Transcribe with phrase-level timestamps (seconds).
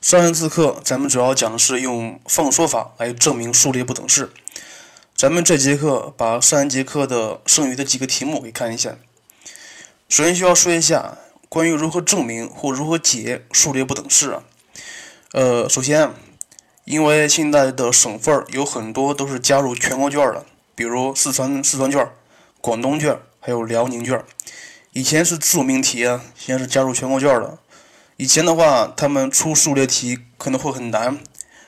[0.00, 4.30] 上一次课咱们主要讲的是用放缩法来证明数列不等式。
[5.16, 8.96] 咱们这节课把上一节课的剩余的几个题目给看一下。
[10.08, 14.42] 首先需要说一下关于如何证明或如何解数列不等式啊。
[15.32, 16.14] 呃，首先，
[16.84, 20.46] 因为现在的省份有很多都是加入全国卷的，
[20.76, 22.08] 比如四川四川卷、
[22.60, 24.24] 广东卷，还有辽宁卷。
[24.92, 27.58] 以前是自主命题啊，现在是加入全国卷的。
[28.20, 31.20] 以前的话，他们出数列题可能会很难，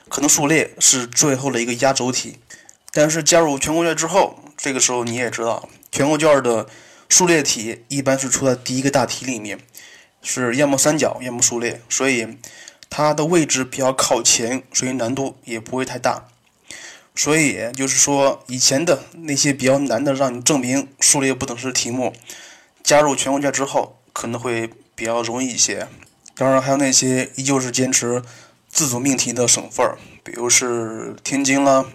[0.09, 2.39] 可能数列是最后的一个压轴题。
[2.91, 6.67] 但是加入全国卷之后，这个时候你也知道，全国卷的
[7.07, 9.61] 数列题一般是出在第一个大题里面，
[10.21, 12.27] 是要么三角，要么数列，所以
[12.89, 16.27] 它的位置比较靠前，所以难度也不会太大。
[17.15, 22.13] 所以就是说，以前的那些比较难的让你证明数列不等式题目，
[22.83, 25.87] 加入全国卷之后可能会比较容易一些。
[26.41, 28.23] 当然，还有那些依旧是坚持
[28.67, 29.87] 自主命题的省份，
[30.23, 31.85] 比如是天津啦、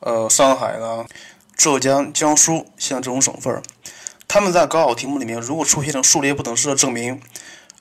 [0.00, 1.06] 呃上海啦、
[1.56, 3.62] 浙江、江苏，像这种省份，
[4.28, 7.18] 他们在高考题目里面如果出现了数列不等式的证明，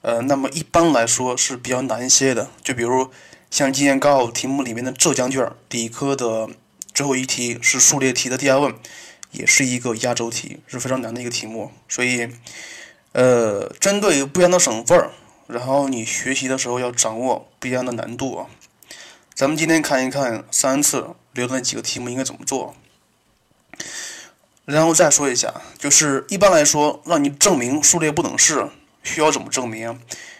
[0.01, 2.47] 呃，那么一般来说是比较难一些的。
[2.63, 3.11] 就比如
[3.49, 6.47] 像今年高考题目里面的浙江卷理科的
[6.93, 8.73] 最后一题是数列题的第二问，
[9.31, 11.69] 也是一个压轴题，是非常难的一个题目。
[11.89, 12.29] 所以，
[13.11, 15.09] 呃，针对不一样的省份。
[15.51, 18.47] 然后你学习的时候要掌握不一样的难度啊。
[19.33, 22.75] 咱们今天看一看三次留的那几个题目应该怎么做。
[24.65, 28.69] 然后再说一下，就是一般来说，让你证明数列不等式
[29.03, 29.99] 需要怎么证明？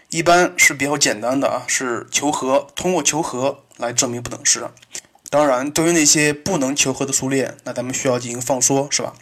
[0.09, 4.69] 一般是比较简单的啊，是求和，通过求和来证明不等式。
[5.29, 9.13] 当然，对于那些不能求和的数列，那咱们需要进行放缩，是吧？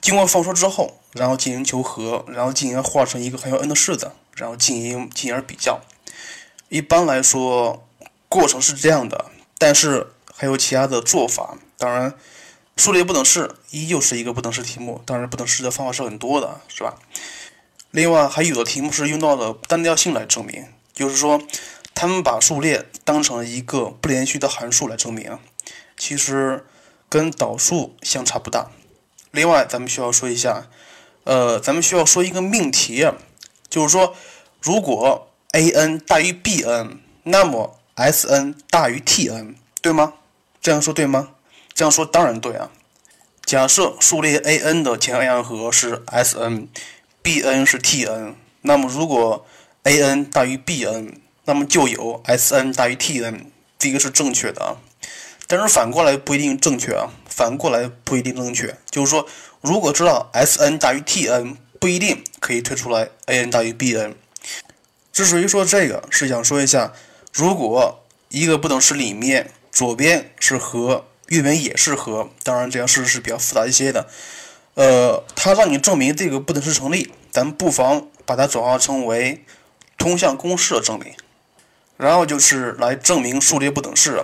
[0.00, 4.12] 经过放缩之后，然后进行求和，然后进行化成一个含有 n 的式子。
[4.38, 5.80] 然后进行进而比较，
[6.68, 7.84] 一般来说
[8.28, 9.26] 过程是这样的，
[9.58, 11.58] 但是还有其他的做法。
[11.76, 12.14] 当然，
[12.76, 16.94] 数列不等式依旧是一个不等式题目，当然不等式的方法是很多的，是吧？
[17.90, 21.42] 另外还有的题目是用到了单调性来证明，就是说
[21.94, 25.36] 他们把数列当成一个不连续的函数来证明，
[25.96, 26.64] 其实
[27.08, 28.70] 跟导数相差不大。
[29.32, 30.68] 另外，咱们需要说一下，
[31.24, 33.04] 呃，咱们需要说一个命题。
[33.70, 34.14] 就是说，
[34.62, 40.14] 如果 a n 大于 b n，那么 s n 大于 t n，对吗？
[40.60, 41.30] 这样说对吗？
[41.74, 42.70] 这样说当然对啊。
[43.44, 49.46] 假设数列 a n 的前 n 项和是 s n，b n 是 t n，那么如果
[49.82, 54.76] a n 大于 b n，那么就有 s n 大于 t n，这个是正确的啊。
[55.46, 58.76] 但是反过来不一定正确啊，反过来不一定正确。
[58.90, 59.26] 就是说，
[59.60, 61.58] 如果知道 s n 大于 t n。
[61.78, 64.14] 不一定可以推出来 a n 大于 b n。
[65.12, 66.92] 之所以说这个，是想说一下，
[67.32, 74.08] 如果一个不等式里面左边是和，右边也是和，当然这样事实是比较复杂一些的。
[74.74, 79.44] 呃，它让你证明这个不等式成立，咱们不妨把它转化成为
[79.96, 81.12] 通项公式的证明。
[81.96, 84.22] 然后就是来证明数列不等式。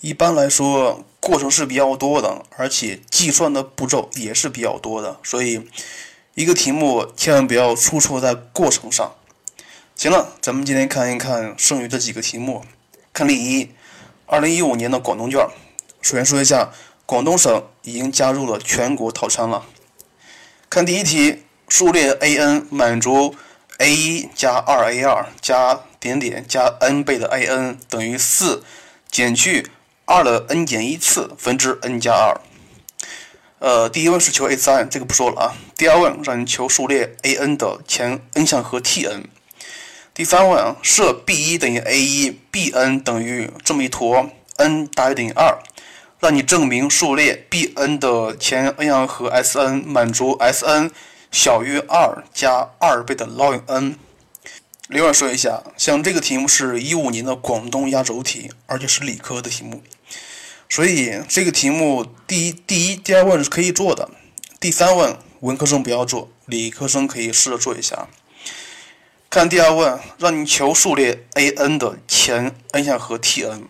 [0.00, 5.68] 一般来说，过程是比较多的，而且计算的步骤也是比较多的，所以。
[6.34, 9.14] 一个题目千万不要出错在过程上。
[9.94, 12.64] 行了，咱们今天看一看剩余的几个题目。
[13.12, 13.70] 看例一，
[14.26, 15.46] 二零一五年的广东卷。
[16.02, 16.72] 首先说一下，
[17.06, 19.64] 广东省已经加入了全国套餐了。
[20.68, 23.36] 看第一题，数列 a n 满足
[23.78, 28.64] a 一加二 a 二加点点加 n 倍的 a n 等于四，
[29.08, 29.70] 减去
[30.04, 32.40] 二的 n 减一次分之 n 加二。
[33.64, 35.56] 呃，第一问是求 a 三，这个不说了啊。
[35.74, 39.24] 第二问让你求数列 a n 的前 n 项和 t n。
[40.12, 45.58] 第三问啊，设 b 一等于 a 一，b n 等于这么一坨，n 大于等于二，
[46.20, 50.90] 让你证明数列 b n 的前 n 项和 s n 满足 s n
[51.32, 53.96] 小于二加二倍的 log n。
[54.88, 59.82] 另外说一下，像这个题目是一五年的广东压轴题，而且是理科的题目。
[60.74, 64.10] 所以这个题目第一、第一、第二问是可以做的，
[64.58, 68.08] 第三问文科生不要做，理科生可以试着做一下。
[69.30, 73.68] 看第二问，让你求数列 a n 的前 n 项和 t n，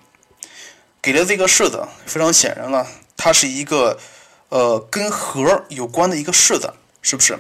[1.03, 2.87] 给的这个式子非常显然了，
[3.19, 3.99] 它是一个
[4.49, 6.73] 呃跟和有关的一个式子，
[7.03, 7.39] 是不是？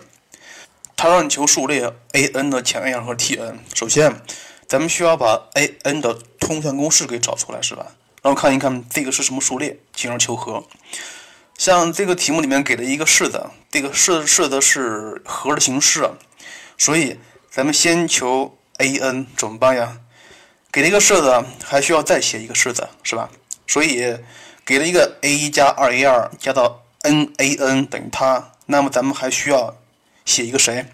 [0.94, 4.20] 它让你求数列 a n 的前 n 项和 t n，首先
[4.69, 7.87] 咱们需要把 a n 的通项公式给找出来，是吧？
[8.25, 10.67] 然后看一看这个是什么数列，进而求和。
[11.59, 16.09] 像这个题目里面给了一个式子，这个式式子是和的形式，
[16.79, 17.19] 所以
[17.50, 19.99] 咱们先求 a n 怎么办呀？
[20.73, 23.29] 给了一个式子，还需要再写一个式子，是吧？
[23.67, 24.17] 所以
[24.65, 29.77] 给了一个 a 一加二 a 二加到 n a n 等于它，那么咱们还需要
[30.25, 30.87] 写一个谁？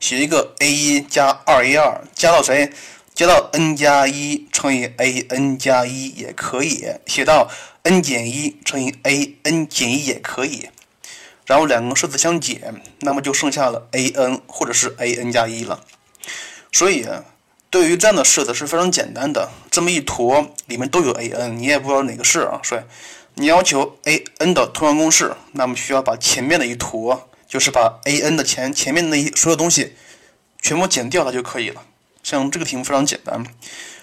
[0.00, 2.72] 写一个 a 一加二 a 二加到谁？
[3.18, 7.50] 加到 n 加一乘以 a n 加一也可以，写到
[7.82, 10.68] n 减一乘以 a n 减一也可以。
[11.44, 15.80] 然后两个式子相减，那么就剩下了 a n 或者是 a n 加一了。
[16.70, 17.08] 所以
[17.70, 22.60] 对于这样的式子是非常简单的，这么一坨里面都有 a n，你也不知道哪个是啊？
[22.62, 22.82] 所以
[23.34, 29.94] 你要求 a n 的通项公式，那么需要把前面的一坨，就是把 a n 的前前面的那一所有东西
[30.62, 31.82] 全部减掉它就可以了。
[32.30, 33.42] 像这个题目非常简单，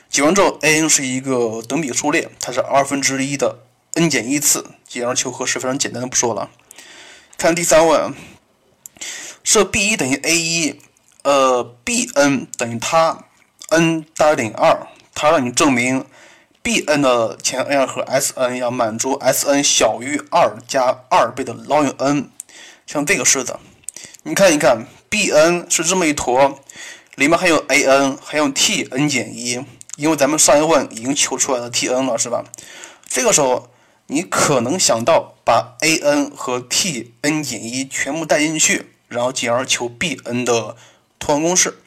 [0.10, 3.60] 解完之后，a n 是一个等比数列，它是二分之一的
[3.94, 6.50] n 减一次，解而求和是非常简单的，不说了。
[7.38, 8.16] 看第三问，
[9.44, 10.82] 设 b 一等于 a 一，
[11.22, 13.26] 呃，b n 等于它
[13.70, 16.04] ，n 大于等于二，它让你证明
[16.64, 22.32] b n 的前 n 和 s n 要满足 s n 小于二加二倍的 log n，
[22.88, 23.60] 像这个式子，
[24.24, 26.60] 你看一看，b n 是这么一坨。
[27.16, 29.64] 里面还有 a n，还有 t n 减一，
[29.96, 32.44] 因为咱们上一问已经求出来了 t n 了，是吧？
[33.08, 33.70] 这个时候
[34.08, 40.76] 你可能想到把 a n 和 t n 减一全部带进去，然后进而求 b n 的
[41.18, 41.80] 通项公式。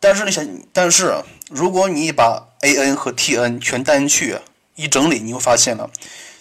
[0.00, 4.38] 但是你想，但是如果你把 a n 和 t n 全带进去，
[4.74, 5.90] 一整理你就发现了，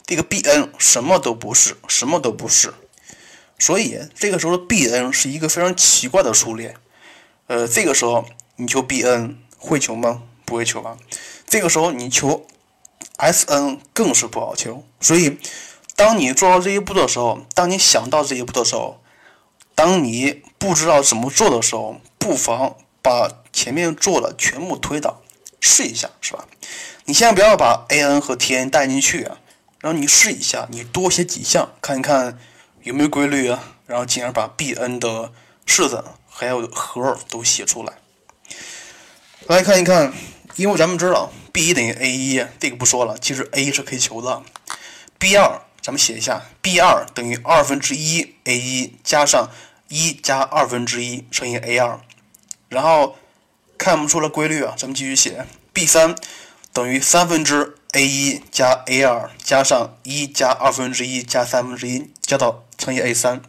[0.05, 2.73] 这个 b n 什么都不是，什么都不是。
[3.57, 6.77] 所以这个时候的 b n 是一个非常奇怪的数列。
[7.49, 8.25] 呃，这个时候
[8.57, 10.21] 你求 b n 会求吗？
[10.45, 10.95] 不会求吧。
[11.47, 12.45] 这个时候你求
[13.17, 14.83] s n 更是不好求。
[15.01, 15.39] 所以，
[15.95, 19.01] 当你做到这一步的时候，当你想到这一步的时候，
[19.73, 25.23] 当你不知道怎么做的时候，不妨把前面做的全部推倒，
[25.59, 26.45] 试一下，是吧？
[27.05, 29.39] 你先不要把 a n 和 t n 带进去啊，
[29.79, 32.37] 然后你试一下，你多写几项，看一看
[32.83, 35.31] 有没有规律啊，然后进而把 b n 的
[35.65, 36.03] 式子。
[36.39, 37.95] 还有和都写出来，
[39.47, 40.13] 来看一看，
[40.55, 44.41] 因为咱们知道 b 一等于 a 一，这个不说了，其实 a 是可以求的。
[45.17, 49.49] b 二咱们写一下，b 二等于二分之一 a 一加上
[49.89, 51.99] 一加二分之一乘以 a 二，
[52.69, 53.17] 然后
[53.77, 56.15] 看不出来规律啊，咱们继续写，b 三
[56.71, 63.41] 等于三分之 a 一加 a 二加上一加二分之一加三分之一加到乘以 a 三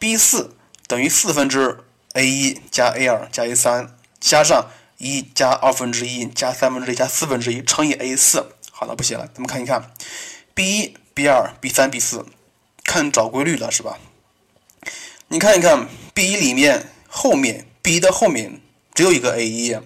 [0.00, 0.56] ，b 四
[0.88, 1.78] 等于四分之
[2.14, 9.90] a 一加 a 二加 a 三加上一加二分之一加三分之一加四分之一乘以 a 四，好了，不写了，咱们看一看
[10.54, 12.24] ，b 一、b 二、b 三、b 四，
[12.84, 13.98] 看找规律了是吧？
[15.28, 18.60] 你看一看 b 一里面后面 b 一的后面
[18.94, 19.76] 只有一个 a 一，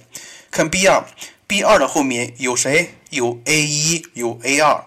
[0.51, 1.05] 看 b 二
[1.47, 2.95] ，b 二的后面有谁？
[3.11, 4.85] 有 a 一，有 a 二，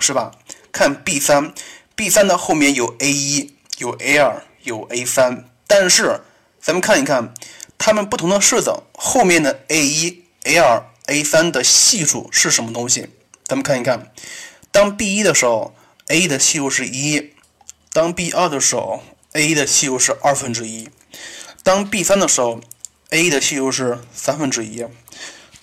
[0.00, 0.32] 是吧？
[0.72, 1.54] 看 b 三
[1.94, 6.20] ，b 三的后面有 a 一，有 a 二，有 a 三，但是。
[6.62, 7.34] 咱们看一看，
[7.76, 13.08] 它们不同的式子后面的 a 一、a 二、a 三的系数是什么东西？
[13.44, 14.12] 咱们看一看，
[14.70, 15.74] 当 b 一的时候
[16.06, 17.32] ，a 的系数是一；
[17.92, 20.86] 当 b 二的时候，a 的系数是二分之一；
[21.64, 22.60] 当 b 三的时候
[23.10, 24.84] ，a 的系数是三分之一；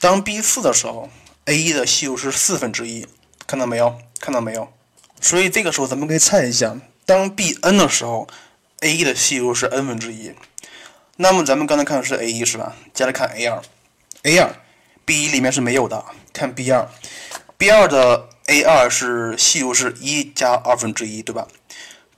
[0.01, 1.09] 当 b 四的时候
[1.45, 3.07] ，a 一的系数是四分之一。
[3.47, 3.97] 看到没有？
[4.19, 4.67] 看到没有？
[5.21, 8.27] 所以这个时候咱们可以猜一下，当 b n 的时候
[8.81, 10.33] ，a 一的系数是 n 分之一。
[11.21, 12.77] 那么咱们刚才看的是 a 一是吧？
[12.93, 13.61] 接下来看 a 二
[14.23, 14.55] ，a 二
[15.03, 16.05] ，b 一里面是没有的。
[16.31, 16.87] 看 b 二
[17.57, 21.49] ，b 二的 a 二是系数是一加二分之一，对吧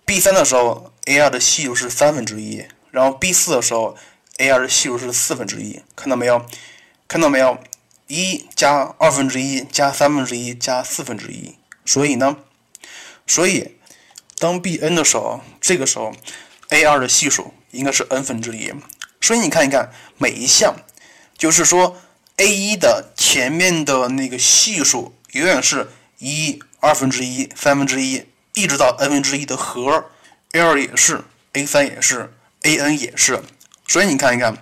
[0.06, 3.98] ？b 三的时候，a 二的系数是三分之一，然后 b 四的时候
[4.38, 5.82] ，a 二的系数是四分之一。
[5.96, 6.46] 看到没有？
[7.08, 7.58] 看到没有？
[8.06, 11.56] 一加二分之一加三分之一加四分之一。
[11.88, 12.38] 所以呢，
[13.26, 13.78] 所以
[14.38, 16.14] 当 b n 的时候，这个时候
[16.70, 17.52] a 二的系数。
[17.72, 18.72] 应该是 n 分之一，
[19.20, 20.76] 所以你看一看每一项，
[21.38, 21.98] 就是说
[22.38, 30.06] a 一的前面的那个系数永远是一、二分之一、三分之一，一直到 n 分之一的和
[30.54, 31.22] ，a 二也是
[31.54, 33.42] ，a 三也是，a n 也是，
[33.88, 34.58] 所以你看一看，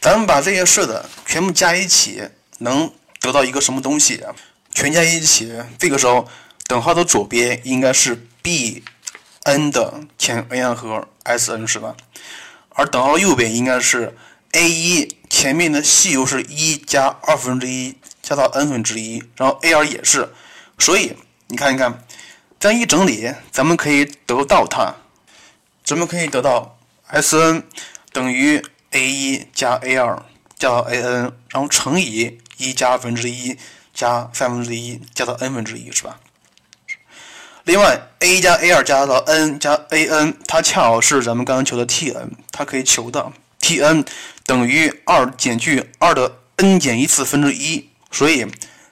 [0.00, 2.22] 咱们把这些式子全部加一起，
[2.58, 4.22] 能得到一个什么东西？
[4.72, 6.28] 全加一起，这个时候
[6.66, 8.84] 等号的左边应该是 b
[9.46, 11.96] n 的前 n 和 s n 是吧？
[12.70, 14.16] 而等号右边应该是
[14.52, 20.28] a 一前面的系数是一加二分之一加到 n 分之一，然后 a 二也是，
[20.78, 22.04] 所以你看一看，
[22.58, 24.96] 这样一整理，咱们可以得到它，
[25.84, 26.76] 咱们可以得到
[27.06, 27.62] S n
[28.12, 28.60] 等于
[28.90, 30.22] a 一加 a 二
[30.58, 33.56] 加到 a n，然后乘以一加二分之一
[33.94, 36.18] 加三分之一加到 n 分之一，是吧？
[37.66, 44.04] 另外，a 加 a 二加到 n 加 a n，它恰好是咱们刚刚求的 t n，它可以求的 t n
[44.44, 48.46] 等于二减去二的 n 减一次分之一，所以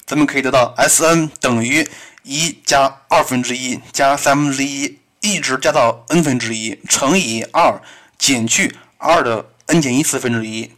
[0.04, 1.88] 咱们可以得到 S n 等于
[2.25, 7.81] 一加二分之一加三分之一，一直加到 n 分之一乘以二
[8.19, 10.73] 减去二的 n 减一次分之一，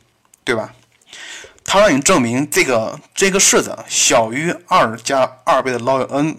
[0.45, 0.75] 对吧？
[1.65, 6.37] 它让你证明这个这个式子小于二加二倍的 log n。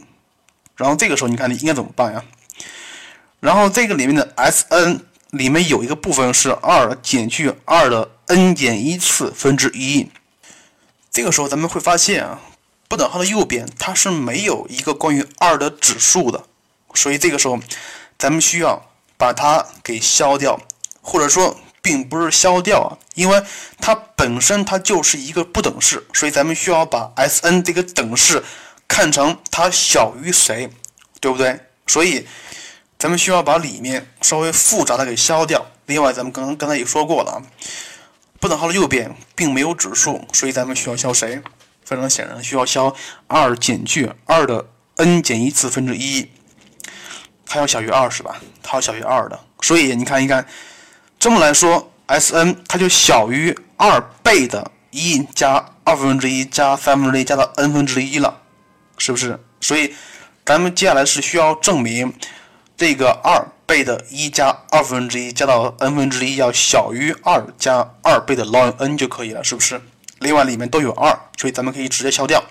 [0.78, 2.24] 然后这个时候，你看你应该怎么办呀？
[3.40, 10.10] 然后这个里面的 S n 里面有一个部分是二减去二的 n 减一次分之一。
[11.12, 12.40] 这个时候咱们会发现啊，
[12.88, 16.44] 不等号的右边它是没有一个关于二的指数的，
[16.94, 17.60] 所以这个时候
[18.18, 20.60] 咱们需要把它给消掉，
[21.02, 23.44] 或者说并不是消掉啊，因为
[23.80, 28.44] 它本身它就是一个不等式，所以咱们需要把 S n 这个等式。
[28.88, 30.70] 看成它小于谁，
[31.20, 31.60] 对不对？
[31.86, 32.26] 所以
[32.98, 35.66] 咱们需要把里面稍微复杂的给消掉。
[35.86, 37.44] 另外，咱们刚刚刚才也说过了啊，
[38.40, 41.42] 不等号的右边并没有指数，所以咱们需要消谁？
[41.86, 42.94] 非常显然需要消
[43.28, 44.68] 二减去二的
[44.98, 46.30] n 减一次分之一，
[47.46, 48.42] 它要小于二是吧？
[48.62, 50.46] 它要小于二的，所以你看一看，
[51.18, 58.42] 这么来说，S n 它就小于二倍的一加二分之一加三分之一加到 n 分之一了。
[58.98, 59.40] 是不是？
[59.62, 59.94] 所以，
[60.46, 62.14] 咱们接下来是需要证明
[62.76, 69.82] 这个二倍的一加二分之一加到 n 分之一要小于二加二倍的 ln n 就可以了，是不是？
[70.20, 72.44] 另外里面都有二，所以咱们可以直接消掉。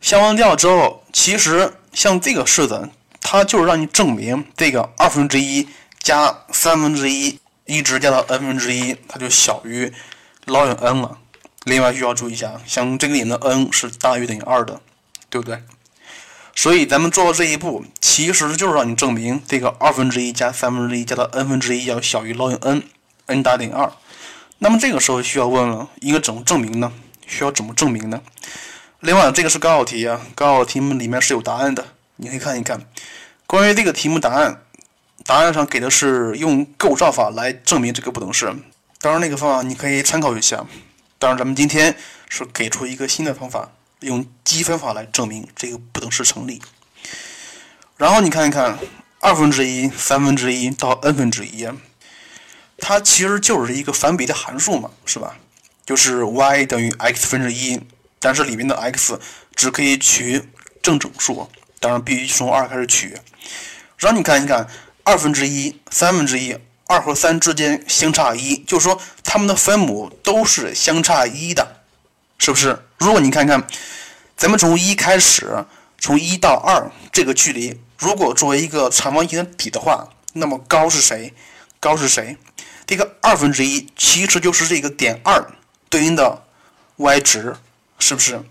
[0.00, 2.88] 消完掉之后，其实像这个式子，
[3.20, 5.68] 它就是让你证明这个二分之一
[6.00, 9.92] 加三分之一一直加到 n 分之一，它就小于
[10.46, 11.18] ln n 了。
[11.64, 14.80] 另外需要注意一下，像这个里面的 n 是大于等于二的。
[15.30, 15.62] 对不对？
[16.54, 23.90] 所以咱们做到这一步，其实就是让你证明这个二分之一加三分之一加到 n 分之一要小于 log n，n 大于等于二。
[24.58, 26.92] 那么这个时候需要问了，应该怎么证明呢？
[27.26, 28.20] 需要怎么证明呢？
[28.98, 32.84] 另外，这个是高考题啊，高考题目里面是有答案的，你可以看一看。
[33.46, 34.60] 关于这个题目答案，
[35.24, 38.52] 答案上给的是用构造法来证明这个不等式。
[39.00, 40.66] 当然，那个方法你可以参考一下。
[41.18, 41.96] 当然，咱们今天
[42.28, 43.70] 是给出一个新的方法。
[44.00, 46.60] 用积分法来证明这个不等式成立。
[47.96, 48.78] 然后你看一看，
[49.20, 51.68] 二分之一、三分之一到 n 分之一，
[52.78, 55.36] 它其实就是一个反比的函数嘛，是吧？
[55.84, 57.80] 就是 y 等于 x 分之一，
[58.18, 59.20] 但是里面的 x
[59.54, 60.42] 只可以取
[60.80, 63.18] 正整数，当然必须从二开始取。
[63.98, 64.66] 然后你看一看，
[65.04, 71.79] 二分之一、三分之一，二和三之间相差一，就是说它们的分母都是相差一的，
[72.40, 72.82] 是不是？
[72.96, 73.66] 如果你看看，
[74.34, 75.66] 咱们从一开始，
[75.98, 81.34] 从一到二这个距离，如果作为一个长方形的底的话，那么高是谁？
[81.78, 82.38] 高是谁？
[82.86, 85.52] 这个二分之一其实就是这个点二
[85.90, 86.42] 对应的
[86.96, 87.54] y 值，
[87.98, 88.42] 是不是？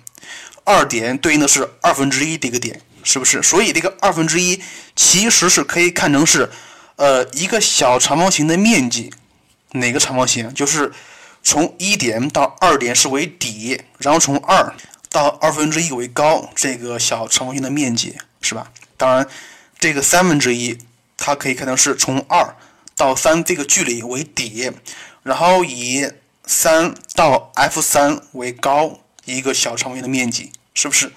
[0.63, 3.41] 二点对应的是二分之一这个点，是不是？
[3.41, 4.61] 所以这个二分之一
[4.95, 6.47] 其实是可以看成是，
[6.97, 9.11] 呃，一个小长方形的面积，
[9.71, 10.53] 哪个长方形？
[10.53, 10.91] 就是。
[11.41, 14.75] 从一点到二点是为底，然后从二
[15.09, 18.71] 到二分之一为高，这个小长方形的面积是吧？
[18.97, 19.27] 当然，
[19.79, 20.77] 这个三分之一
[21.17, 22.55] 它可以看成是从二
[22.95, 24.71] 到三这个距离为底，
[25.23, 26.11] 然后以
[26.45, 31.11] 三到 f 三为高一个小长方形的面积，是不是？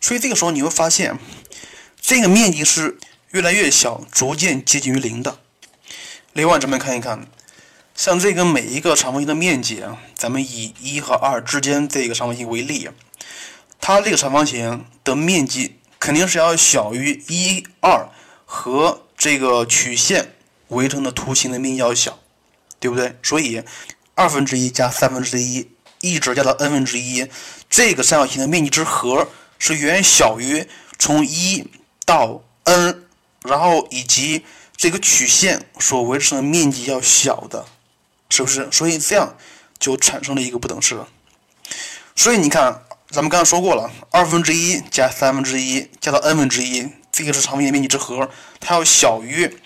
[0.00, 1.18] 所以这个时候你会发现，
[2.00, 2.98] 这个面积是
[3.30, 5.38] 越来越小，逐渐接近于零的。
[6.34, 7.26] 另外，咱们看一看。
[7.94, 12.90] 像这个每一个长方形的面积啊，咱们以一和二之间这个长方形为例，
[13.80, 18.08] 它这个长方形的面积肯定是要小于一二
[18.44, 20.34] 和这个曲线
[20.68, 22.18] 围成的图形的面积要小，
[22.80, 23.16] 对不对？
[23.22, 23.62] 所以
[24.16, 25.70] 二分之一加三分之一
[26.00, 27.28] 一直加到 n 分之一，
[27.70, 30.66] 这个三角形的面积之和是远远小于
[30.98, 31.70] 从一
[32.04, 33.06] 到 n，
[33.44, 34.44] 然后以及
[34.76, 37.66] 这个曲线所围成的面积要小的。
[38.34, 38.68] 是不是？
[38.72, 39.36] 所以这样
[39.78, 41.08] 就产生了一个不等式了。
[42.16, 49.56] 所以你看，咱们刚才说过了，二分之一加三分之一加到 n 分之一，这个是长方形面积之和，它要小于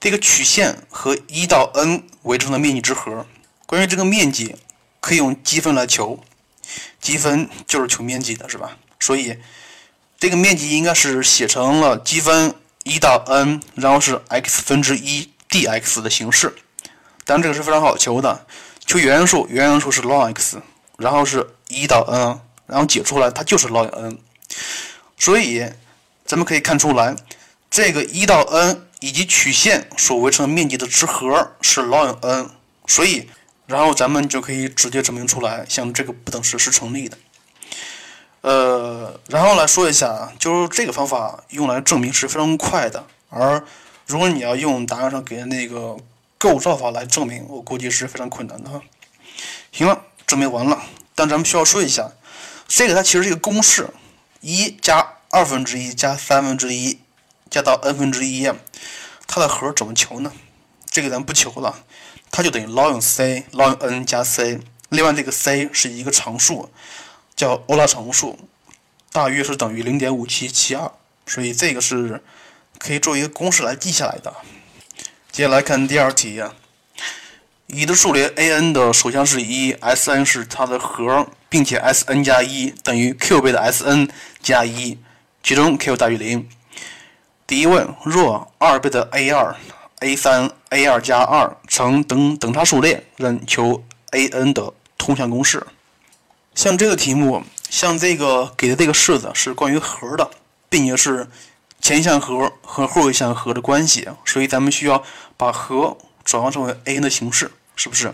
[0.00, 3.26] 这个曲线和一到 n 围成的面积之和。
[3.66, 4.56] 关于这个面积，
[5.00, 6.22] 可以用积分来求，
[7.00, 8.78] 积分就是求面积的，是吧？
[8.98, 9.36] 所以
[10.18, 12.54] 这个面积应该是写成了积分
[12.84, 16.54] 一到 n，然后是 x 分之一 dx 的形式。
[17.26, 18.46] 但这个是非常好求的，
[18.86, 20.62] 求原元数，原元数是 log x，
[20.96, 24.16] 然后是一到 n，然后解出来它就是 log n。
[25.18, 25.68] 所以
[26.24, 27.16] 咱们可以看出来，
[27.68, 32.48] 这个一到 n 以及曲线所围成的面积的值和是 log n。
[32.86, 33.28] 所以，
[33.66, 37.18] 然后咱们就可以直接证明出来，像这个不等式是成立的。
[38.42, 43.64] 呃，然后来说一下，就是这个方法用来证明是非常快的，而
[44.06, 45.96] 如果你要用答案上给的那个
[46.38, 48.80] 构造法来证明，我估计是非常困难的哈。
[49.72, 50.82] 行了，证明完了，
[51.14, 52.12] 但咱们需要说一下，
[52.66, 53.88] 这个它其实是一个公式，
[54.40, 56.98] 一加二分之一加三分之一
[57.50, 58.50] 加到 n 分之一，
[59.26, 60.32] 它的和怎么求呢？
[60.90, 61.84] 这个咱不求了，
[62.30, 66.70] 它就等于 log c log n 加 c，另外这个 c 是一个常数。
[67.34, 68.38] 叫欧拉常数，
[69.12, 70.90] 大约是等于零点五七七二，
[71.26, 72.24] 所以这个是
[72.78, 74.34] 可以作为一个公式来记下来的。
[75.36, 76.54] 接下来看第二题啊，
[77.66, 84.08] 已的数列 a n 的首项是一，s n 是它的和，并且 s n 加一等于 q 倍的 s n
[84.40, 84.96] 加一，
[85.42, 86.48] 其中 q 大于零。
[87.46, 89.54] 第一问，若二倍的 a 二、
[90.00, 95.66] a 三、a 二加二成等等差数列，任求 a n 的通项公式。
[96.54, 100.30] 像这个题目，像这个给的这个式子是关于和的，
[100.70, 101.28] 并且是
[101.86, 105.04] 前项和和后一项和的关系，所以咱们需要
[105.36, 108.12] 把和转化成为 a n 的形式，是不是？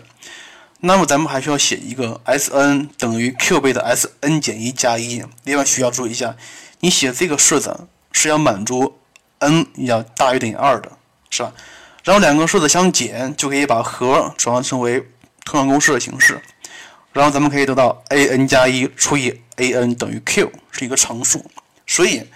[0.81, 5.23] 那么咱们还需要写一个 s n 等于 q 倍的 s n 减一加一。
[5.43, 6.35] 另外需要注意一下，
[6.81, 8.99] 你写这个式子是要满足
[9.39, 10.91] n 要大于等于二的，
[11.31, 11.51] 是吧？
[12.03, 14.99] 然后两个式子相减，就可以把和转化成为
[15.43, 16.39] 通项公式的形式。
[17.11, 21.43] 然后咱们可以得到 a n 加一除以 a n 等于 q 是一个常数，
[21.87, 22.29] 所以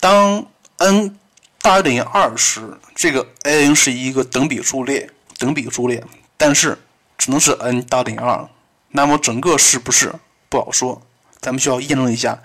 [0.00, 0.46] 当
[0.78, 1.18] n
[1.60, 6.04] 大于等于二时，这个 a n 是一个等比数列，等比数列，
[6.36, 6.78] 但是
[7.16, 8.48] 只能是 n 大于等于二。
[8.90, 10.12] 那么整个是不是
[10.48, 11.02] 不好说？
[11.40, 12.38] 咱们需要验证一下，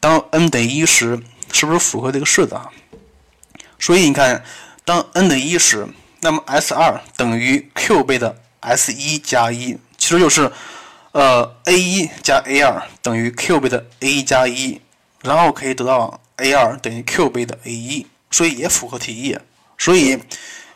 [0.00, 1.20] 当 n 等于一时，
[1.52, 2.70] 是不是符合这个式子啊？
[3.78, 4.44] 所以你看，
[4.84, 5.86] 当 n 等于一时，
[6.20, 10.50] 那么 s 二等于 q 倍的 s 一加一，其实就是。
[11.12, 14.80] 呃，a 一加 a 二等于 q 倍的 a 一加一，
[15.20, 19.38] 然后可以得到 a 二等于 q 倍的 a 一，所以也符合题意。
[19.78, 20.18] 所以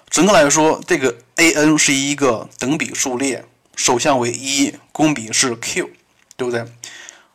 [0.08, 5.90] 整个来说，这个 a n 是一个等比数列，首项为一，公比是 q，
[6.36, 6.64] 对不对？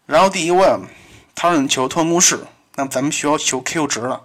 [0.06, 0.82] 然后第一问，
[1.36, 4.22] 它让你求通公式，那么咱们需要求 q 值了。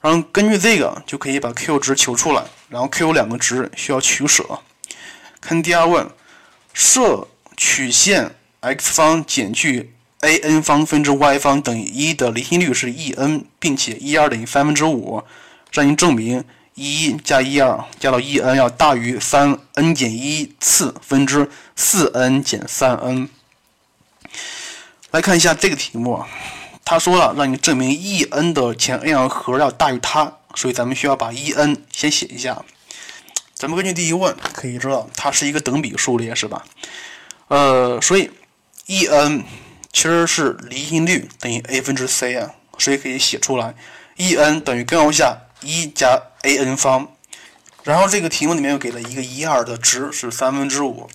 [0.00, 4.60] 然后根据这个就可以把 q 值求出来，然后 q 两个值需要取舍。
[5.40, 6.10] 看第二问，
[6.72, 7.28] 设。
[7.56, 9.93] 曲线 x 方减去
[10.24, 15.22] a n 方分之 y 方等于一的离心率是 e n，并且 e 二等于三分之五，
[15.72, 23.28] 让你证明一加一二加到 e n 要大于三 n 减一次分之四 n 减三 n。
[25.10, 26.24] 来看一下这个题目，
[26.84, 32.64] 他说了让你证明 e n 的前 n 项和要大于它，所以咱们需要把 e n 先写一下。
[33.54, 36.64] 咱们根据第一问可以知道，它是一个等比数列，是吧？
[37.46, 38.30] 呃，所以
[38.86, 39.44] E n
[39.94, 43.76] 其实是离心率等于 a 分之 c 啊，所以可以写出来
[44.16, 47.12] ，E n 等于根号下一加 a n 方，
[47.84, 51.08] 然后这个题目里面又给了一个一二的值是三分之五，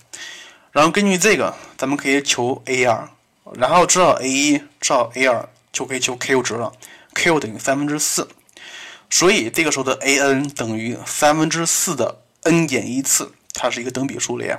[0.72, 3.10] 然后根据这个咱们可以求 a 二，
[3.52, 6.72] 然后知道 a 一知道 a 二就可以求 q 值了
[7.14, 8.26] ，q 等于三分之四，
[9.10, 14.58] 所以这个时候的 a n 等于三分之四的 n 减一次，它是一个等比数列。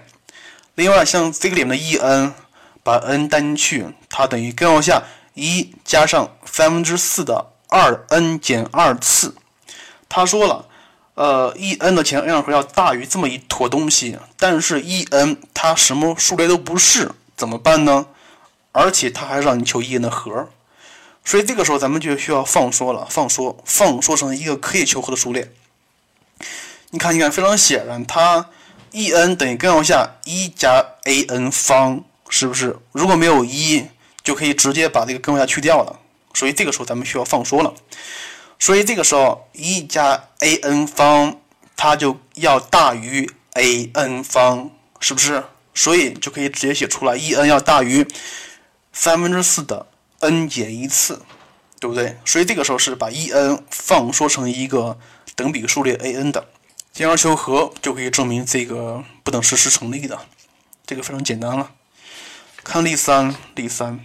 [0.75, 2.34] 另外，像这个里面的 e n，
[2.83, 9.35] 把 n 带进去，它等于根号下一加上三分之四的二 n 减二次。
[10.09, 10.65] 他说了，
[11.15, 18.07] 呃，e n 的前 n 项和要大于这么一坨东西，但是 e n 它什么数列都不是，怎么办呢？
[18.73, 20.49] 而且他还让你求 e n 的和，
[21.23, 25.51] 所以这个时候咱们就需要放缩了，放缩，放缩成一个可以求和的数列。
[26.89, 28.47] 你看，你看，非常显然，它。
[28.93, 32.75] e n 等于根号下一加 a n 方，是不是？
[32.93, 33.85] 如果没有一，
[34.23, 35.99] 就可以直接把这个根号下去掉了。
[36.33, 37.71] 所以这个时候咱们需要放缩了。
[38.57, 41.37] 所以这个时候一加 a n 方，
[41.75, 45.43] 它就要大于 a n 方，是不是？
[45.75, 48.07] 所以就可以直接写出来，e n 要大于
[48.93, 49.87] 三分之四的
[50.19, 51.21] n 减一次，
[51.79, 52.17] 对不对？
[52.23, 54.97] 所以这个时候是把 e n 放缩成一个
[55.35, 56.47] 等比数列 a n 的。
[56.93, 60.19] 进而求和就可以证明这个不等式是成立的，
[60.85, 61.71] 这个非常简单了。
[62.63, 64.00] 看例三，例三，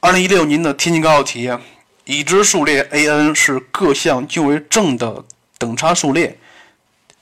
[0.00, 1.50] 二零一六年的天津高考题，
[2.04, 5.24] 已知数列 a n 是各项均为正的
[5.58, 6.38] 等差数列，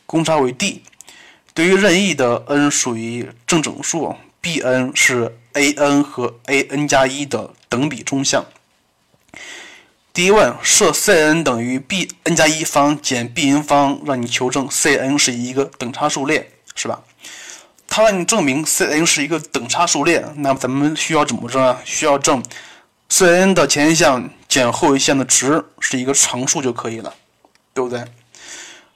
[0.07, 0.83] 公差为 d。
[1.53, 8.47] 对于任意的 n 属于正整数，b n 是 a_n 和 a_n 加一的等比中项。
[10.13, 17.03] 第一问设 c_n 等于 b_n 加一方减 b_n 方，让你求证 c_n 是一个等差数列，是吧？
[17.91, 21.83] 它让你证明 c_n 是一个等差数列，那么咱们需要怎么证啊？
[21.85, 22.43] 需要证
[23.11, 27.13] c_n 的前一项减后一项的值是一个常数就可以了，
[27.75, 28.05] 对不对？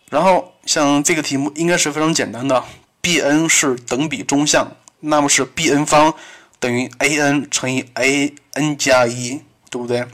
[0.08, 2.62] 然后像这个题目应该是非常简单的
[3.02, 6.14] ，b_n 是等比中项，那么是 b_n 方
[6.60, 10.06] 等于 a_n 乘以 a_n 加一，对不对？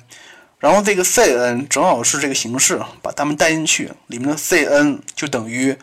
[0.58, 5.76] 然后这个 c_n 正好是这个形式，把它们带进去，里面的 c_n 就等于，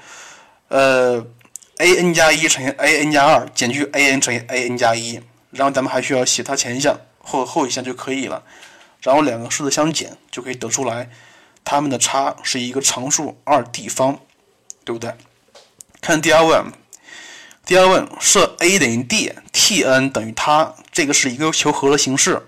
[0.69, 1.23] 呃
[1.77, 8.43] ，a_n 加一乘以 a_n 加二减去 a_n 乘以 a_n 加一，然后咱们还需要写它前一项或后一项就可以了，
[9.01, 11.09] 然后两个式子相减就可以得出来，
[11.63, 14.19] 它们的差是一个常数二 d 方，
[14.83, 15.13] 对不对？
[16.01, 16.65] 看第二问，
[17.65, 22.47] 第二问设 a 等于 d，t_n 等于它，这个是一个求和的形式。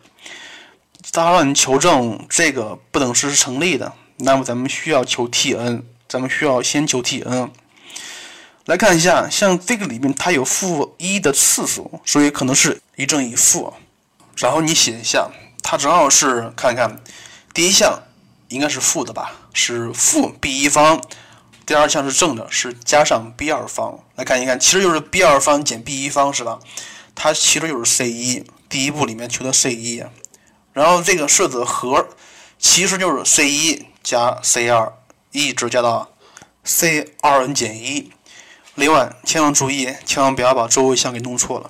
[1.12, 7.50] 它让你求证这个不等式是成立的，那么咱们需要求 t_n，咱们需要先求 t_n。
[8.70, 13.74] 来看一下，像这个里面它有负一的次数，所以可能是一正一负。
[14.38, 15.28] 然后你写一下，
[15.64, 17.02] 它正好是看看
[17.52, 18.04] 第一项
[18.50, 21.00] 应该是负的吧，是负 b 一方；
[21.66, 23.98] 第二项是正的，是加上 b 二方。
[24.14, 26.60] 来看一看，其实就是 b 二方减 b 一方是吧？
[27.16, 30.04] 它其实就是 c 一，第一步里面求的 c 一。
[30.74, 32.08] 然后这个式子和
[32.60, 34.94] 其实就是 c 一加 c 二，
[35.32, 36.12] 一直加到
[36.64, 38.12] c 二 n 减一。
[38.80, 41.70] 另外，千万注意，千万不要把周围项给弄错了。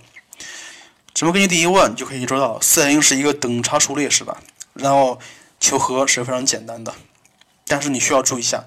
[1.11, 4.37] 怎么根据第一问就可以知道，c_n 是一个等差数列，是吧？
[4.75, 5.19] 然后
[5.59, 6.93] 求和是非常简单的，
[7.65, 8.65] 但是你需要注意一下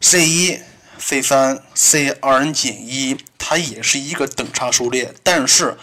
[0.00, 0.60] ，c 一、
[0.96, 5.76] c 三、c 二 n 减一，它也是一个等差数列，但是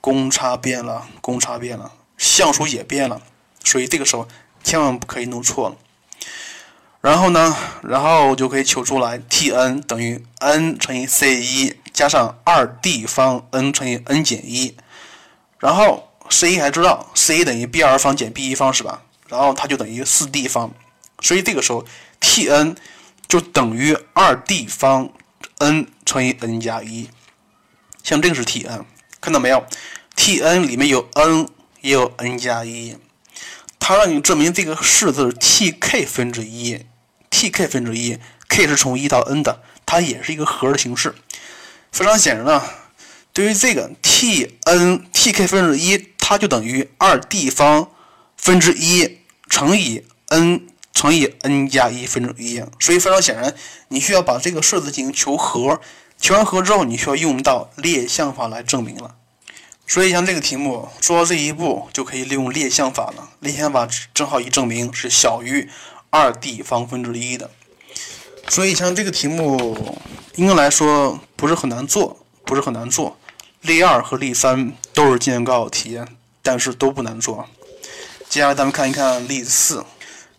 [0.00, 3.22] 公差变了，公差变了，项数也变了。
[3.62, 4.26] 所以这个时候
[4.64, 5.76] 千万不可以弄错了。
[7.04, 14.74] 然后呢，然后就可以求出来，t_n 等于 n 乘以 c 一加上二 d 方 n 乘以 n 减一。
[15.58, 19.02] 然后 c 一还知道 c 一等于 b 二方减 b 一方是吧？
[19.28, 20.72] 然后它就等于四 d 方。
[21.20, 21.84] 所以这个时候
[22.22, 22.74] t_n
[23.28, 25.10] 就等于二 d 方
[25.58, 27.10] n 乘以 n 加一。
[28.02, 28.82] 像这个是 t_n，
[29.20, 29.62] 看到没有
[30.16, 31.46] ？t_n 里面有 n
[31.82, 32.96] 也有 n 加一。
[33.78, 36.86] 它让你证明这个式子 t_k 分之一
[37.34, 38.16] ，t_k 分之一
[38.48, 41.12] ，k 是从一到 n 的，它也是一个和的形式。
[41.90, 42.64] 非常显然啊，
[43.32, 47.90] 对于这个 t_n t_k 分之一，它就等于二 d 方
[48.36, 49.18] 分之一
[49.50, 50.60] 乘以 n
[50.92, 52.62] 乘以 n 加一分之一。
[52.78, 53.52] 所以非常显然，
[53.88, 55.80] 你需要把这个式子进行求和，
[56.20, 59.16] 求完和之后，你需要用到列项法来证明了。
[59.86, 63.32] 所以像这个题目做到这一步，就可以利用列项法了。
[63.40, 65.68] 列项法正好一证明是小于
[66.14, 67.50] 二 d 方分之一的。
[68.48, 69.98] 所以像这个题目
[70.36, 73.18] 应该来说不是很难做，不是很难做。
[73.62, 76.00] 例二和例三都是今年高考题，
[76.40, 77.48] 但是都不难做。
[78.28, 79.84] 接下来咱们看一看例四，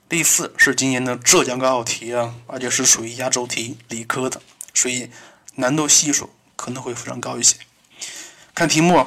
[0.08, 4.42] 例四是今年的浙江高考题啊，而且是属于压轴题，理科的，
[4.74, 5.10] 所以
[5.56, 7.58] 难度系数可能会非常高一些。
[8.54, 9.06] 看题目。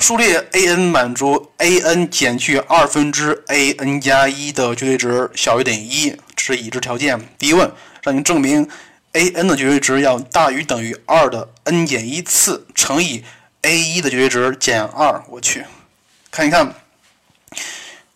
[0.00, 7.20] 数列 a_n 满足 a_n 减去二分之 a_n 加一的绝对值小于等于一，这是已知条件。
[7.38, 7.70] 第一问
[8.02, 8.66] 让你证明
[9.12, 13.22] a_n 的绝对值要大于等于二的 n 减一次乘以
[13.60, 15.22] a_1 的绝对值减二。
[15.28, 15.66] 我去，
[16.30, 16.74] 看一看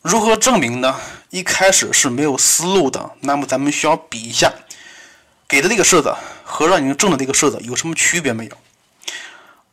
[0.01, 0.99] 如何证明呢？
[1.29, 4.51] 一开始是没有思路的，那么咱们需要比一下
[5.47, 8.57] 给的这个式子和让你证的这个式子有什么区别没有？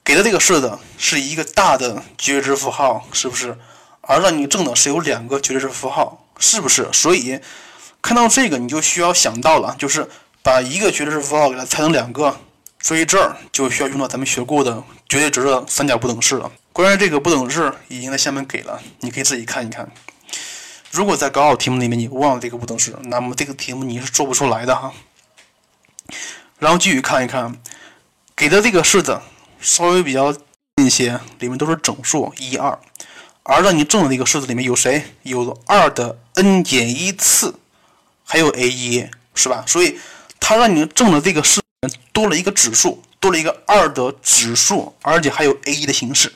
[0.03, 3.57] 给的这个式子是一个大的绝对值符号，是不是？
[4.01, 6.89] 而让你证的是有两个绝对值符号，是不是？
[6.91, 7.39] 所以
[8.01, 10.09] 看到这个你就需要想到了，就是
[10.41, 12.35] 把一个绝对值符号给它拆成两个，
[12.81, 16.51] 所以这儿就需要用到咱们学过的绝对值的三角不等式了。
[16.73, 19.89] 关于这个不等式已经在下面给了，你可以自己看一看。
[20.89, 24.91] 如果在高考题目里面你忘了这个不等式，那么这个题目你是做不出来的哈。
[26.57, 27.61] 然后继续看一看
[28.35, 29.21] 给的这个式子。
[29.62, 32.78] 稍微比较近一些，里面都是整数一二，
[33.43, 35.06] 而让你证的那个式子里面有谁？
[35.21, 37.54] 有二的 n 减一次，
[38.24, 39.63] 还有 a 一，是吧？
[39.67, 40.00] 所以
[40.39, 46.34] 它让你证的这个式子多了一个指数，多了一个二的指数，而且还有 a 一的形式，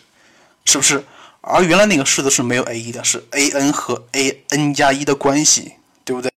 [0.63, 1.03] 是不是？
[1.41, 6.31] 而原来那个式子是没有 a 一的，是 a n 和 a n 加一的关系，对不对？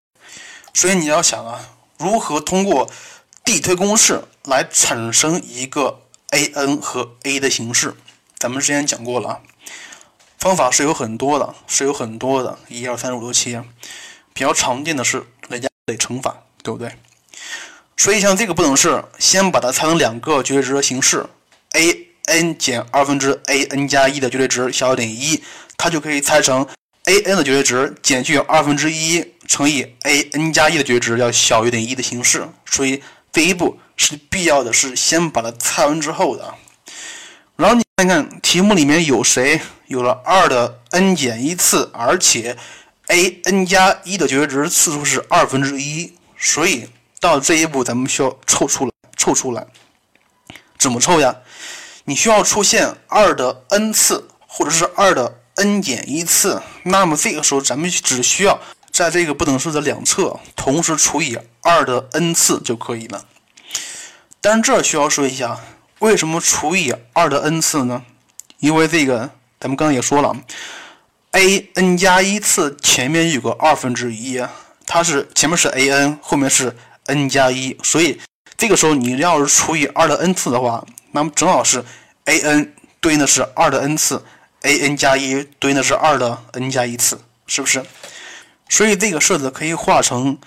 [0.73, 1.61] 所以你要想啊，
[1.99, 2.91] 如何通过
[3.45, 6.01] 递推公式来产生一个。
[6.31, 7.95] a_n 和 a 的形式，
[8.39, 9.41] 咱们之前讲过了啊。
[10.39, 13.61] 方法是有很多的，是有很多的，一二三四五六七，
[14.33, 16.93] 比较常见的是累加累乘法，对不对？
[17.97, 21.27] 所以像这个不等式，先把它拆成两个绝对值的形式
[21.73, 25.43] ，a n 减二分之 a n 加一的绝对值小于等于一，
[25.77, 26.65] 它就可以拆成
[27.07, 32.49] a n 的绝对值减去二分之一乘以 a n 加一的绝对值要小于等于一的形式。
[32.67, 36.55] 所以第一步是必要的，是先把它拆完之后的。
[37.57, 42.57] 然后你看看题目里面有谁有了二的 n 减一次，而且
[43.09, 46.89] a n 加一的绝对值次数是二分之一，所以。
[47.21, 49.67] 到这一步，咱们需要凑出来，凑出来，
[50.79, 51.35] 怎么凑呀？
[52.05, 56.63] 你需要出现二的 n 次，或者是二的 n 减一次。
[56.85, 58.61] 那么这个时候，咱们只需要
[58.99, 63.25] 在这个不等式的两侧同时除以二的 n 次就可以了。
[64.41, 65.61] 但是这需要说一下，
[66.01, 68.03] 为什么除以二的 n 次呢？
[68.59, 69.31] 因为这个
[69.61, 70.37] 咱们刚刚也说了
[71.31, 74.45] ，a n 加一次前面有个二分之一，
[74.85, 76.77] 它是前面是 a n，后面是。
[77.07, 78.21] n 加一，所以
[78.59, 81.83] 这个时候你要是除以二的 n 次的话，那么正好是
[82.25, 84.23] a n 对应的是二的 n 次
[84.61, 87.83] ，a n 加一对应的是二的 n 加一次，是不是？
[88.69, 90.39] 所以这个式子可以化成，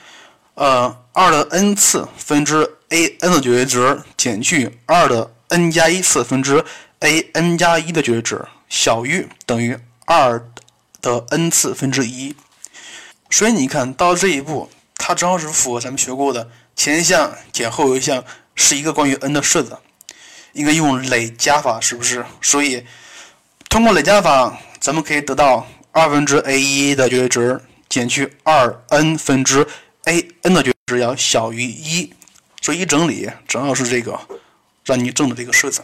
[0.56, 6.64] 呃，二的 n 次分之 a n 的绝对值减去二的 n 加一次分之
[7.00, 10.46] a n 加一的绝对值小于等于二
[11.02, 12.36] 的 n 次分之一。
[13.30, 14.70] 所以你看到这一步。
[15.04, 19.76] 它正好是符合咱们学过的前一项减后一项是一个关于 n 的式子，
[20.54, 22.24] 应该用累加法，是不是？
[22.40, 22.86] 所以
[23.68, 27.60] 通过累加法，咱们可以得到二分之 a 一的绝对值
[27.92, 29.68] 减去二 n 分之
[30.06, 32.14] a n 的绝对值要小于一，
[32.62, 34.18] 所以一整理正好是这个
[34.86, 35.84] 让你证的这个式子。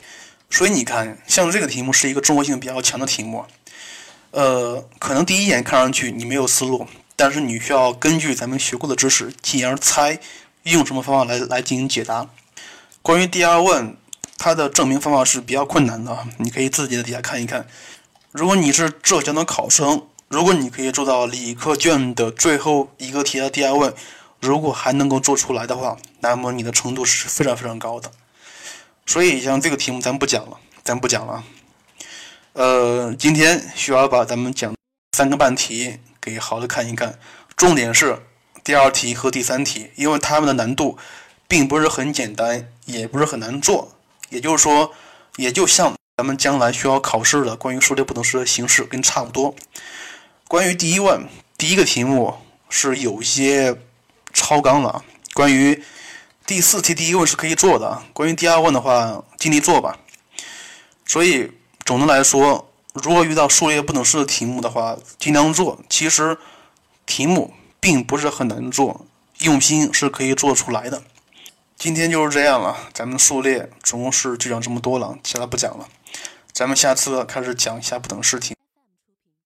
[0.49, 3.45] 所以你看，像这个题目是一个综合性比较强的题目，
[4.31, 6.87] 呃，可能第一眼看上去你没有思路。
[7.17, 10.19] 但是你需要根据咱们学过的知识进而猜，
[10.63, 12.29] 用什么方法来来进行解答。
[13.01, 13.97] 关于第二问，
[14.37, 17.67] 它的证明方法是比较困难的，你可以自己在底下看一看。
[18.31, 23.93] 如果你是浙江的考生，如果你可以做到理科卷的最后一个题的第二问，
[24.39, 28.11] 如果还能够做出来的话，那么你的程度是非常非常高的。
[29.05, 31.43] 所以像这个题目咱不讲了，咱不讲了。
[32.53, 34.75] 呃，今天需要把咱们讲
[35.15, 35.99] 三个半题。
[36.19, 37.17] 给好的看一看，
[37.55, 38.21] 重点是
[38.61, 40.97] 第二题和第三题，因为它们的难度
[41.47, 43.93] 并不是很简单，也不是很难做。
[44.27, 44.91] 也就是说，
[45.37, 49.55] 也就像咱们将来需要考试的关于数列不等式的形式跟差不多。
[50.47, 52.35] 关于第一问，第一个题目
[52.69, 53.75] 是有些
[54.33, 55.03] 超纲了。
[55.33, 55.83] 关于
[56.45, 59.99] 第四题第一问是可以做的，关于第二问的话，尽力做吧。
[61.05, 61.51] 所以
[61.85, 62.63] 总的来说。
[63.03, 65.79] 如果遇到数列不等式的题目的话，尽量做。
[65.87, 66.35] 其实
[67.05, 69.05] 题目并不是很难做，
[69.41, 71.03] 用心是可以做出来的。
[71.77, 75.87] 今天就是这样了，咱们数列总共是就讲这么多了，其他不讲了。
[76.51, 78.56] 咱们下次开始讲一下不等式题。